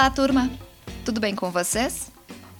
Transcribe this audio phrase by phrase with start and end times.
[0.00, 0.50] Olá, turma!
[1.04, 2.10] Tudo bem com vocês?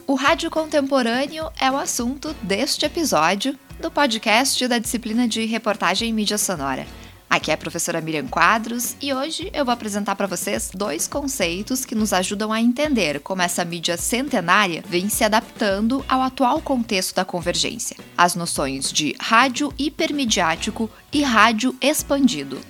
[0.06, 6.12] O rádio contemporâneo é o assunto deste episódio do podcast da disciplina de reportagem e
[6.12, 6.86] mídia sonora.
[7.30, 11.86] Aqui é a professora Miriam Quadros e hoje eu vou apresentar para vocês dois conceitos
[11.86, 17.14] que nos ajudam a entender como essa mídia centenária vem se adaptando ao atual contexto
[17.14, 17.96] da convergência.
[18.18, 22.60] As noções de rádio hipermediático e rádio expandido.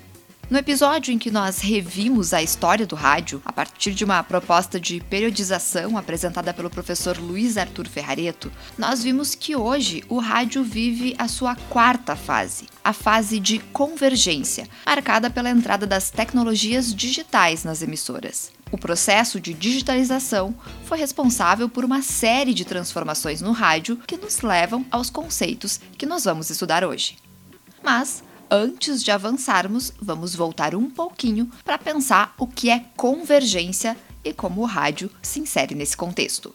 [0.51, 4.81] No episódio em que nós revimos a história do rádio, a partir de uma proposta
[4.81, 11.15] de periodização apresentada pelo professor Luiz Arthur Ferrareto, nós vimos que hoje o rádio vive
[11.17, 17.81] a sua quarta fase, a fase de convergência, marcada pela entrada das tecnologias digitais nas
[17.81, 18.51] emissoras.
[18.73, 20.53] O processo de digitalização
[20.85, 26.07] foi responsável por uma série de transformações no rádio que nos levam aos conceitos que
[26.07, 27.19] nós vamos estudar hoje.
[27.85, 34.33] Mas antes de avançarmos, vamos voltar um pouquinho para pensar o que é convergência e
[34.33, 36.53] como o rádio se insere nesse contexto.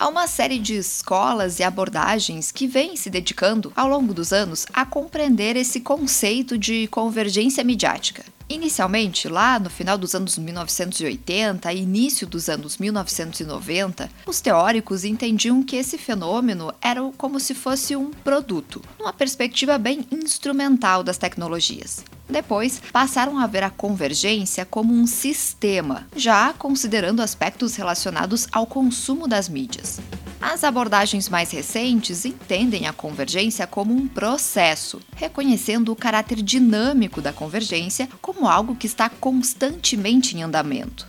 [0.00, 4.64] Há uma série de escolas e abordagens que vêm se dedicando, ao longo dos anos,
[4.72, 8.24] a compreender esse conceito de convergência midiática.
[8.48, 15.62] Inicialmente, lá no final dos anos 1980 e início dos anos 1990, os teóricos entendiam
[15.62, 22.02] que esse fenômeno era como se fosse um produto, numa perspectiva bem instrumental das tecnologias.
[22.30, 29.26] Depois, passaram a ver a convergência como um sistema, já considerando aspectos relacionados ao consumo
[29.26, 30.00] das mídias.
[30.40, 37.32] As abordagens mais recentes entendem a convergência como um processo, reconhecendo o caráter dinâmico da
[37.32, 41.06] convergência como algo que está constantemente em andamento.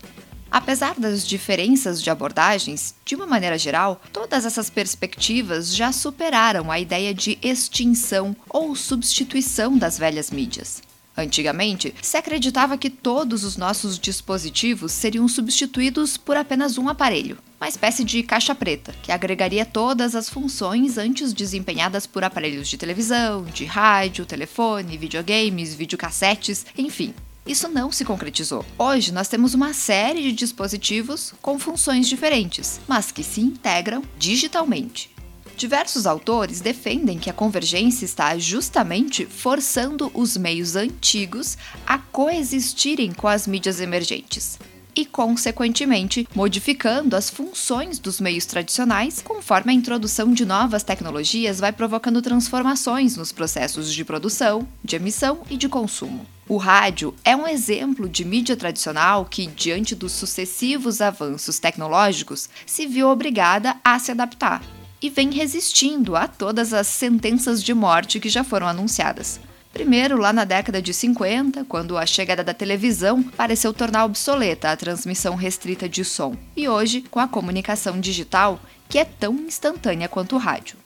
[0.52, 6.78] Apesar das diferenças de abordagens, de uma maneira geral, todas essas perspectivas já superaram a
[6.78, 10.82] ideia de extinção ou substituição das velhas mídias.
[11.16, 17.68] Antigamente, se acreditava que todos os nossos dispositivos seriam substituídos por apenas um aparelho, uma
[17.68, 23.44] espécie de caixa preta, que agregaria todas as funções antes desempenhadas por aparelhos de televisão,
[23.44, 27.14] de rádio, telefone, videogames, videocassetes, enfim.
[27.46, 28.66] Isso não se concretizou.
[28.78, 35.10] Hoje nós temos uma série de dispositivos com funções diferentes, mas que se integram digitalmente.
[35.56, 43.28] Diversos autores defendem que a convergência está justamente forçando os meios antigos a coexistirem com
[43.28, 44.58] as mídias emergentes
[44.96, 51.72] e, consequentemente, modificando as funções dos meios tradicionais conforme a introdução de novas tecnologias vai
[51.72, 56.26] provocando transformações nos processos de produção, de emissão e de consumo.
[56.48, 62.86] O rádio é um exemplo de mídia tradicional que, diante dos sucessivos avanços tecnológicos, se
[62.86, 64.62] viu obrigada a se adaptar
[65.02, 69.40] e vem resistindo a todas as sentenças de morte que já foram anunciadas.
[69.74, 74.76] Primeiro, lá na década de 50, quando a chegada da televisão pareceu tornar obsoleta a
[74.76, 80.36] transmissão restrita de som, e hoje, com a comunicação digital, que é tão instantânea quanto
[80.36, 80.78] o rádio.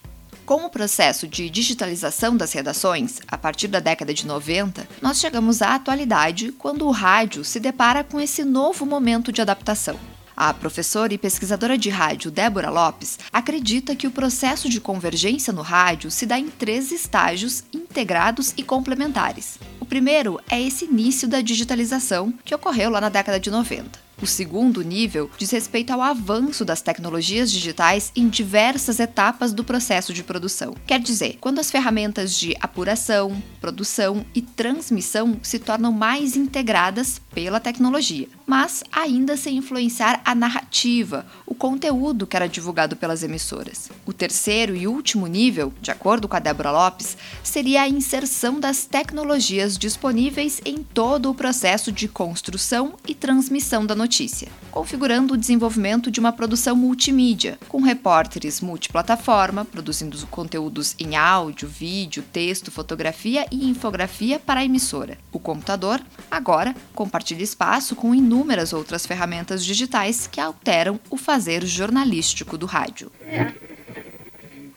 [0.45, 5.63] Com o processo de digitalização das redações, a partir da década de 90, nós chegamos
[5.63, 9.97] à atualidade quando o rádio se depara com esse novo momento de adaptação.
[10.38, 15.62] A professora e pesquisadora de rádio Débora Lopes acredita que o processo de convergência no
[15.62, 19.57] rádio se dá em três estágios integrados e complementares.
[19.79, 24.06] O primeiro é esse início da digitalização que ocorreu lá na década de 90.
[24.22, 30.13] O segundo nível diz respeito ao avanço das tecnologias digitais em diversas etapas do processo
[30.13, 30.74] de produção.
[30.88, 37.59] Quer dizer, quando as ferramentas de apuração, produção e transmissão se tornam mais integradas pela
[37.59, 43.89] tecnologia, mas ainda sem influenciar a narrativa, o conteúdo que era divulgado pelas emissoras.
[44.06, 48.85] O terceiro e último nível, de acordo com a Débora Lopes, seria a inserção das
[48.85, 56.12] tecnologias disponíveis em todo o processo de construção e transmissão da notícia configurando o desenvolvimento
[56.12, 63.69] de uma produção multimídia, com repórteres multiplataforma, produzindo conteúdos em áudio, vídeo, texto, fotografia e
[63.69, 65.18] infografia para a emissora.
[65.31, 72.57] O computador, agora, compartilha espaço com inúmeras outras ferramentas digitais que alteram o fazer jornalístico
[72.57, 73.09] do rádio.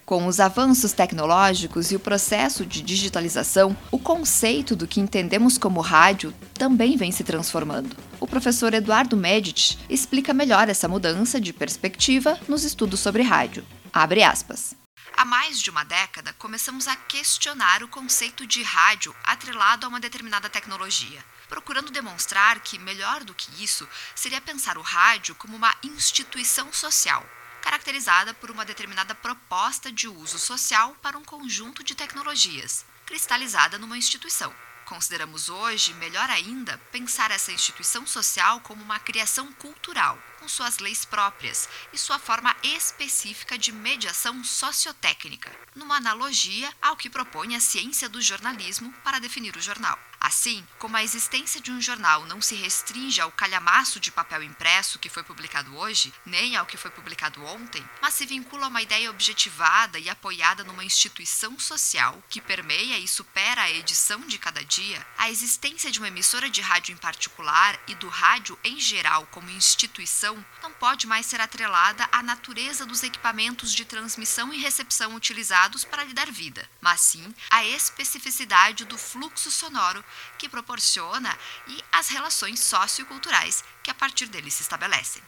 [0.06, 5.80] Com os avanços tecnológicos e o processo de digitalização, o conceito do que entendemos como
[5.80, 7.96] rádio também vem se transformando.
[8.20, 13.64] O professor Eduardo Medici explica melhor essa mudança de perspectiva nos estudos sobre rádio.
[13.92, 14.74] Abre aspas.
[15.16, 20.00] Há mais de uma década, começamos a questionar o conceito de rádio atrelado a uma
[20.00, 25.74] determinada tecnologia, procurando demonstrar que, melhor do que isso, seria pensar o rádio como uma
[25.82, 27.28] instituição social,
[27.62, 33.98] caracterizada por uma determinada proposta de uso social para um conjunto de tecnologias, cristalizada numa
[33.98, 34.54] instituição,
[34.88, 41.04] Consideramos hoje, melhor ainda, pensar essa instituição social como uma criação cultural, com suas leis
[41.04, 48.08] próprias e sua forma específica de mediação sociotécnica, numa analogia ao que propõe a ciência
[48.08, 49.98] do jornalismo para definir o jornal.
[50.20, 54.98] Assim, como a existência de um jornal não se restringe ao calhamaço de papel impresso
[54.98, 58.82] que foi publicado hoje, nem ao que foi publicado ontem, mas se vincula a uma
[58.82, 64.64] ideia objetivada e apoiada numa instituição social que permeia e supera a edição de cada
[64.64, 69.26] dia, a existência de uma emissora de rádio em particular e do rádio em geral
[69.30, 70.27] como instituição
[70.62, 76.04] não pode mais ser atrelada à natureza dos equipamentos de transmissão e recepção utilizados para
[76.04, 80.04] lhe dar vida, mas sim à especificidade do fluxo sonoro
[80.36, 81.36] que proporciona
[81.66, 85.22] e as relações socioculturais que a partir dele se estabelecem.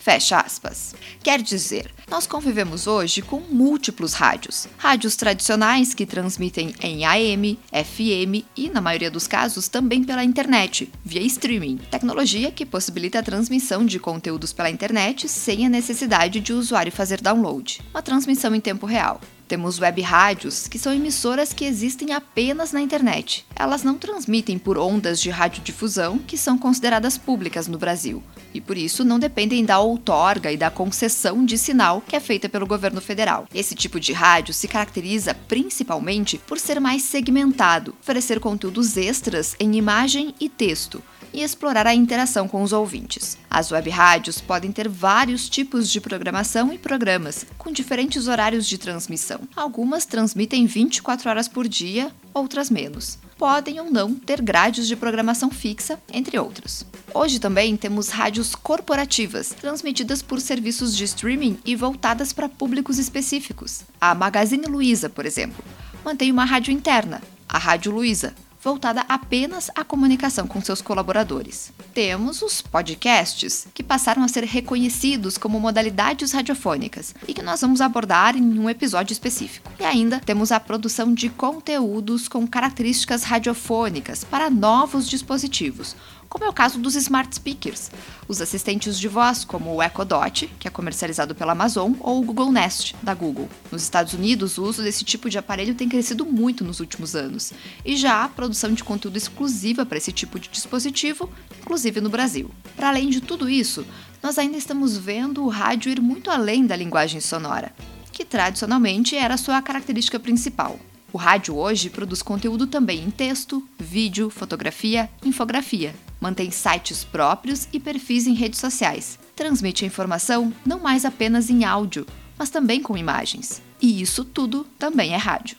[0.00, 0.94] Fecha aspas.
[1.22, 4.66] Quer dizer, nós convivemos hoje com múltiplos rádios.
[4.78, 10.90] Rádios tradicionais que transmitem em AM, FM e, na maioria dos casos, também pela internet,
[11.04, 16.52] via streaming, tecnologia que possibilita a transmissão de conteúdos pela internet sem a necessidade de
[16.54, 17.82] o usuário fazer download.
[17.90, 19.20] Uma transmissão em tempo real.
[19.50, 23.44] Temos web rádios, que são emissoras que existem apenas na internet.
[23.56, 28.22] Elas não transmitem por ondas de radiodifusão, que são consideradas públicas no Brasil,
[28.54, 32.48] e por isso não dependem da outorga e da concessão de sinal que é feita
[32.48, 33.48] pelo governo federal.
[33.52, 39.74] Esse tipo de rádio se caracteriza principalmente por ser mais segmentado, oferecer conteúdos extras em
[39.74, 41.02] imagem e texto,
[41.32, 43.38] e explorar a interação com os ouvintes.
[43.48, 48.78] As web rádios podem ter vários tipos de programação e programas, com diferentes horários de
[48.78, 49.40] transmissão.
[49.54, 53.18] Algumas transmitem 24 horas por dia, outras menos.
[53.36, 56.84] Podem ou não ter grades de programação fixa, entre outros.
[57.14, 63.82] Hoje também temos rádios corporativas, transmitidas por serviços de streaming e voltadas para públicos específicos.
[64.00, 65.64] A Magazine Luiza, por exemplo,
[66.04, 71.72] mantém uma rádio interna, a Rádio Luiza, voltada apenas à comunicação com seus colaboradores.
[71.94, 77.80] Temos os podcasts, que passaram a ser reconhecidos como modalidades radiofônicas e que nós vamos
[77.80, 79.72] abordar em um episódio específico.
[79.78, 85.96] E ainda temos a produção de conteúdos com características radiofônicas para novos dispositivos,
[86.30, 87.90] como é o caso dos smart speakers,
[88.28, 92.24] os assistentes de voz como o Echo Dot, que é comercializado pela Amazon, ou o
[92.24, 93.48] Google Nest, da Google.
[93.70, 97.52] Nos Estados Unidos, o uso desse tipo de aparelho tem crescido muito nos últimos anos,
[97.84, 101.28] e já há produção de conteúdo exclusiva para esse tipo de dispositivo,
[101.60, 102.48] inclusive no Brasil.
[102.76, 103.84] Para além de tudo isso,
[104.22, 107.74] nós ainda estamos vendo o rádio ir muito além da linguagem sonora,
[108.12, 110.78] que tradicionalmente era sua característica principal.
[111.12, 115.92] O rádio hoje produz conteúdo também em texto, vídeo, fotografia, infografia.
[116.20, 119.18] Mantém sites próprios e perfis em redes sociais.
[119.34, 122.06] Transmite a informação não mais apenas em áudio,
[122.38, 123.62] mas também com imagens.
[123.80, 125.56] E isso tudo também é rádio.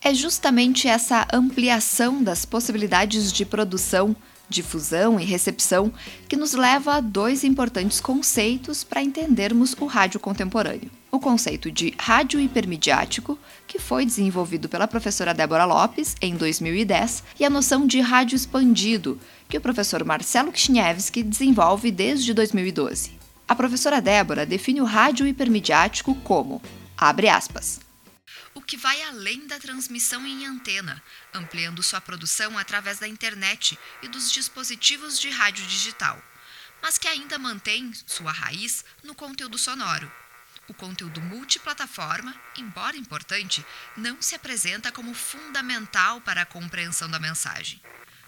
[0.00, 4.14] É justamente essa ampliação das possibilidades de produção
[4.48, 5.92] difusão e recepção,
[6.28, 10.90] que nos leva a dois importantes conceitos para entendermos o rádio contemporâneo.
[11.16, 17.44] O conceito de rádio hipermediático, que foi desenvolvido pela professora Débora Lopes em 2010, e
[17.46, 19.18] a noção de rádio expandido,
[19.48, 23.18] que o professor Marcelo Kishniewski desenvolve desde 2012.
[23.48, 26.60] A professora Débora define o rádio hipermediático como,
[26.98, 27.80] abre aspas,
[28.52, 34.08] o que vai além da transmissão em antena, ampliando sua produção através da internet e
[34.08, 36.22] dos dispositivos de rádio digital,
[36.82, 40.12] mas que ainda mantém sua raiz no conteúdo sonoro.
[40.68, 43.64] O conteúdo multiplataforma, embora importante,
[43.96, 47.80] não se apresenta como fundamental para a compreensão da mensagem.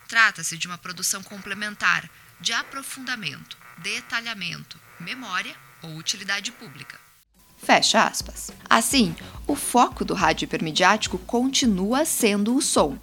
[0.06, 2.08] Trata-se de uma produção complementar,
[2.40, 6.98] de aprofundamento, detalhamento, memória ou utilidade pública.
[7.62, 8.52] Fecha aspas.
[8.70, 9.16] Assim,
[9.46, 12.98] o foco do rádio hipermediático continua sendo o som.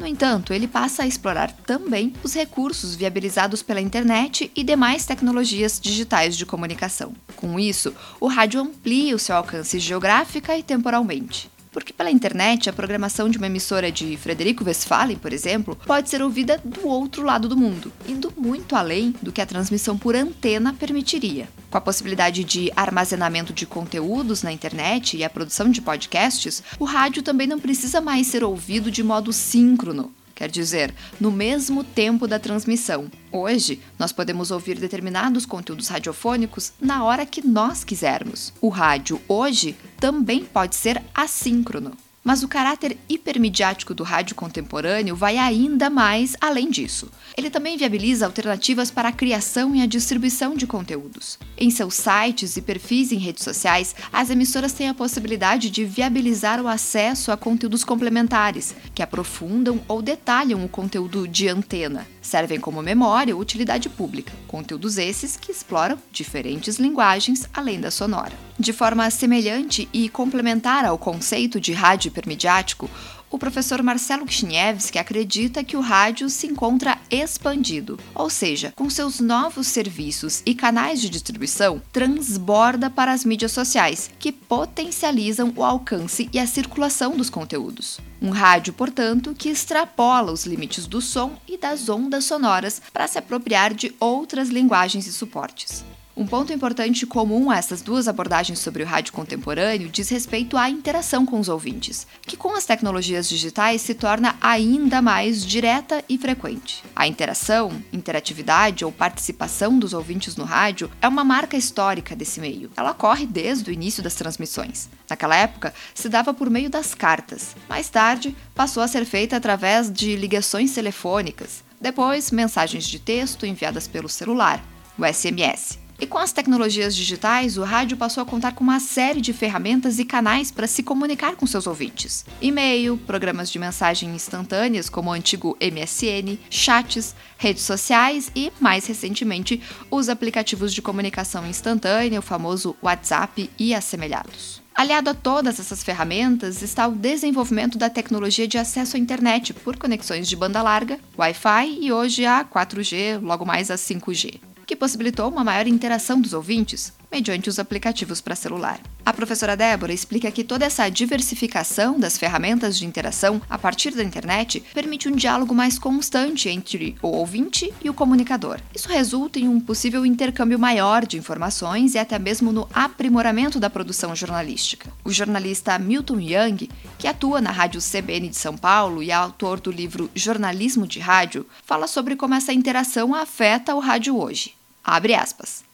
[0.00, 5.78] No entanto, ele passa a explorar também os recursos viabilizados pela internet e demais tecnologias
[5.78, 7.12] digitais de comunicação.
[7.36, 11.50] Com isso, o rádio amplia o seu alcance geográfica e temporalmente.
[11.70, 16.20] Porque pela internet, a programação de uma emissora de Frederico Westphalen, por exemplo, pode ser
[16.20, 20.72] ouvida do outro lado do mundo, indo muito além do que a transmissão por antena
[20.72, 21.48] permitiria.
[21.70, 26.84] Com a possibilidade de armazenamento de conteúdos na internet e a produção de podcasts, o
[26.84, 32.26] rádio também não precisa mais ser ouvido de modo síncrono, quer dizer, no mesmo tempo
[32.26, 33.10] da transmissão.
[33.30, 38.50] Hoje, nós podemos ouvir determinados conteúdos radiofônicos na hora que nós quisermos.
[38.58, 41.94] O rádio hoje também pode ser assíncrono.
[42.30, 47.10] Mas o caráter hipermediático do rádio contemporâneo vai ainda mais além disso.
[47.36, 51.40] Ele também viabiliza alternativas para a criação e a distribuição de conteúdos.
[51.58, 56.62] Em seus sites e perfis em redes sociais, as emissoras têm a possibilidade de viabilizar
[56.62, 62.06] o acesso a conteúdos complementares, que aprofundam ou detalham o conteúdo de antena.
[62.22, 68.38] Servem como memória ou utilidade pública, conteúdos esses que exploram diferentes linguagens além da sonora.
[68.58, 72.88] De forma semelhante e complementar ao conceito de rádio hipermediático,
[73.30, 79.20] o professor Marcelo Kchniewski acredita que o rádio se encontra expandido, ou seja, com seus
[79.20, 86.28] novos serviços e canais de distribuição, transborda para as mídias sociais, que potencializam o alcance
[86.32, 88.00] e a circulação dos conteúdos.
[88.20, 93.16] Um rádio, portanto, que extrapola os limites do som e das ondas sonoras para se
[93.16, 95.84] apropriar de outras linguagens e suportes.
[96.16, 100.68] Um ponto importante comum a essas duas abordagens sobre o rádio contemporâneo diz respeito à
[100.68, 106.18] interação com os ouvintes, que com as tecnologias digitais se torna ainda mais direta e
[106.18, 106.82] frequente.
[106.96, 112.70] A interação, interatividade ou participação dos ouvintes no rádio é uma marca histórica desse meio.
[112.76, 114.90] Ela ocorre desde o início das transmissões.
[115.08, 117.54] Naquela época, se dava por meio das cartas.
[117.68, 121.62] Mais tarde, passou a ser feita através de ligações telefônicas.
[121.80, 124.62] Depois, mensagens de texto enviadas pelo celular,
[124.98, 125.89] o SMS.
[126.00, 129.98] E com as tecnologias digitais, o rádio passou a contar com uma série de ferramentas
[129.98, 135.12] e canais para se comunicar com seus ouvintes: e-mail, programas de mensagem instantâneas como o
[135.12, 142.74] antigo MSN, chats, redes sociais e, mais recentemente, os aplicativos de comunicação instantânea, o famoso
[142.82, 144.62] WhatsApp e assemelhados.
[144.74, 149.76] Aliado a todas essas ferramentas está o desenvolvimento da tecnologia de acesso à internet por
[149.76, 155.28] conexões de banda larga, Wi-Fi e hoje a 4G, logo mais a 5G que possibilitou
[155.28, 158.78] uma maior interação dos ouvintes mediante os aplicativos para celular.
[159.04, 164.04] A professora Débora explica que toda essa diversificação das ferramentas de interação a partir da
[164.04, 168.60] internet permite um diálogo mais constante entre o ouvinte e o comunicador.
[168.72, 173.68] Isso resulta em um possível intercâmbio maior de informações e até mesmo no aprimoramento da
[173.68, 174.88] produção jornalística.
[175.02, 179.58] O jornalista Milton Young, que atua na Rádio CBN de São Paulo e é autor
[179.58, 184.59] do livro Jornalismo de Rádio, fala sobre como essa interação afeta o rádio hoje.
[184.84, 185.64] Abre aspas.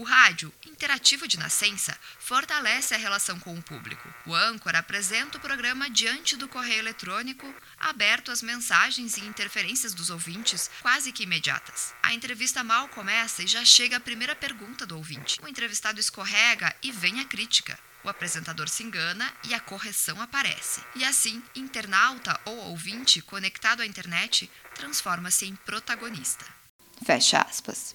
[0.00, 4.08] O rádio, interativo de nascença, fortalece a relação com o público.
[4.24, 10.08] O âncora apresenta o programa diante do correio eletrônico, aberto às mensagens e interferências dos
[10.08, 11.92] ouvintes, quase que imediatas.
[12.02, 15.38] A entrevista mal começa e já chega a primeira pergunta do ouvinte.
[15.42, 17.78] O entrevistado escorrega e vem a crítica.
[18.02, 20.82] O apresentador se engana e a correção aparece.
[20.96, 26.59] E assim, internauta ou ouvinte conectado à internet transforma-se em protagonista.
[27.04, 27.94] Fecha aspas.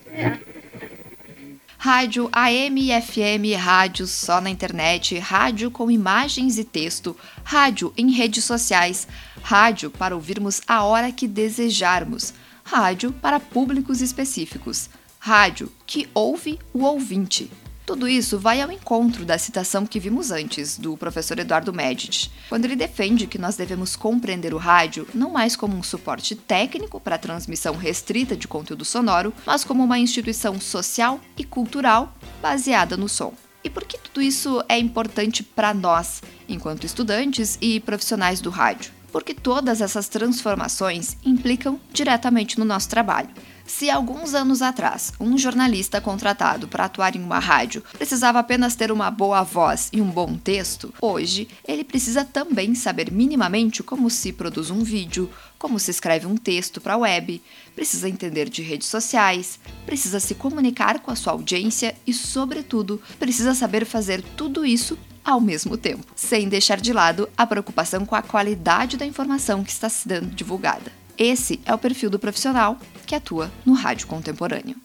[1.77, 8.11] Rádio AM e FM, rádio só na internet, rádio com imagens e texto, rádio em
[8.11, 9.07] redes sociais,
[9.43, 12.33] rádio para ouvirmos a hora que desejarmos,
[12.63, 17.51] rádio para públicos específicos, rádio que ouve o ouvinte.
[17.85, 22.65] Tudo isso vai ao encontro da citação que vimos antes, do professor Eduardo Medici, quando
[22.65, 27.13] ele defende que nós devemos compreender o rádio não mais como um suporte técnico para
[27.13, 32.11] a transmissão restrita de conteúdo sonoro, mas como uma instituição social e cultural
[32.41, 33.35] baseada no som.
[33.63, 38.91] E por que tudo isso é importante para nós, enquanto estudantes e profissionais do rádio?
[39.11, 43.29] Porque todas essas transformações implicam diretamente no nosso trabalho.
[43.67, 48.91] Se alguns anos atrás um jornalista contratado para atuar em uma rádio precisava apenas ter
[48.91, 54.31] uma boa voz e um bom texto, hoje ele precisa também saber minimamente como se
[54.31, 57.41] produz um vídeo, como se escreve um texto para a web,
[57.75, 63.55] precisa entender de redes sociais, precisa se comunicar com a sua audiência e, sobretudo, precisa
[63.55, 68.21] saber fazer tudo isso ao mesmo tempo, sem deixar de lado a preocupação com a
[68.21, 70.91] qualidade da informação que está sendo divulgada.
[71.17, 74.75] Esse é o perfil do profissional que atua no rádio contemporâneo.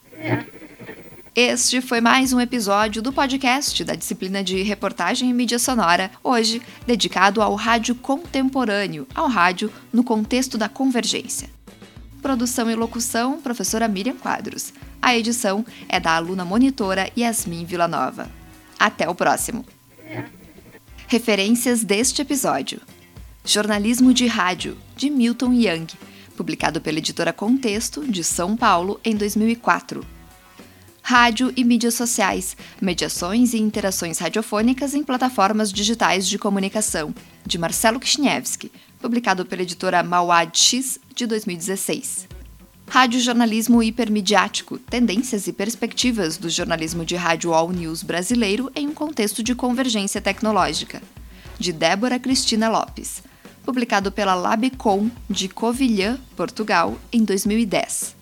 [1.34, 6.60] Este foi mais um episódio do podcast da disciplina de reportagem e mídia sonora, hoje
[6.86, 11.48] dedicado ao rádio contemporâneo, ao rádio no contexto da convergência.
[12.20, 14.74] Produção e locução, professora Miriam Quadros.
[15.00, 18.28] A edição é da aluna monitora Yasmin Villanova.
[18.78, 19.64] Até o próximo.
[21.06, 22.80] Referências deste episódio:
[23.44, 25.86] Jornalismo de Rádio, de Milton Young
[26.40, 30.02] publicado pela editora Contexto, de São Paulo, em 2004.
[31.02, 38.00] Rádio e mídias sociais, mediações e interações radiofônicas em plataformas digitais de comunicação, de Marcelo
[38.00, 42.26] Kchniewski, publicado pela editora Mauad X, de 2016.
[42.88, 48.94] Rádio Jornalismo Hipermediático, tendências e perspectivas do jornalismo de rádio all news brasileiro em um
[48.94, 51.02] contexto de convergência tecnológica,
[51.58, 53.22] de Débora Cristina Lopes,
[53.70, 58.16] publicado pela Labicom de Covilhã, Portugal, em 2010.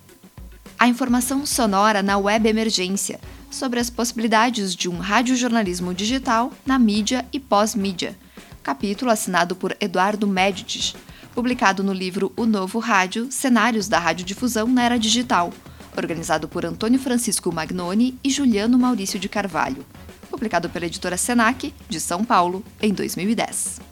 [0.79, 3.19] A informação sonora na Web Emergência
[3.51, 8.15] sobre as possibilidades de um radiojornalismo digital na mídia e pós-mídia,
[8.63, 10.95] capítulo assinado por Eduardo Medici,
[11.35, 15.51] publicado no livro O Novo Rádio Cenários da Radiodifusão na Era Digital,
[15.97, 19.83] organizado por Antônio Francisco Magnoni e Juliano Maurício de Carvalho,
[20.29, 23.88] publicado pela editora Senac, de São Paulo, em 2010.